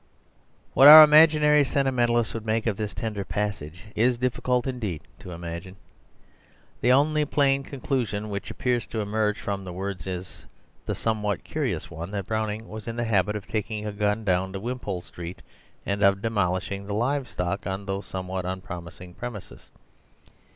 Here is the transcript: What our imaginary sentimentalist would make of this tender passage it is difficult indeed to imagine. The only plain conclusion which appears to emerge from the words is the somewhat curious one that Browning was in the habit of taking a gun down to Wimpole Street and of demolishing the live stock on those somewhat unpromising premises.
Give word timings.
What 0.73 0.87
our 0.87 1.03
imaginary 1.03 1.63
sentimentalist 1.63 2.33
would 2.33 2.43
make 2.43 2.65
of 2.65 2.75
this 2.75 2.95
tender 2.95 3.23
passage 3.23 3.83
it 3.95 4.01
is 4.01 4.17
difficult 4.17 4.65
indeed 4.65 5.03
to 5.19 5.29
imagine. 5.29 5.75
The 6.81 6.91
only 6.91 7.23
plain 7.23 7.61
conclusion 7.61 8.31
which 8.31 8.49
appears 8.49 8.87
to 8.87 9.01
emerge 9.01 9.39
from 9.39 9.63
the 9.63 9.71
words 9.71 10.07
is 10.07 10.47
the 10.87 10.95
somewhat 10.95 11.43
curious 11.43 11.91
one 11.91 12.09
that 12.09 12.25
Browning 12.25 12.67
was 12.67 12.87
in 12.87 12.95
the 12.95 13.03
habit 13.05 13.35
of 13.35 13.45
taking 13.47 13.85
a 13.85 13.91
gun 13.91 14.23
down 14.25 14.53
to 14.53 14.59
Wimpole 14.59 15.01
Street 15.03 15.43
and 15.85 16.01
of 16.01 16.19
demolishing 16.19 16.87
the 16.87 16.95
live 16.95 17.27
stock 17.27 17.67
on 17.67 17.85
those 17.85 18.07
somewhat 18.07 18.43
unpromising 18.43 19.13
premises. 19.13 19.69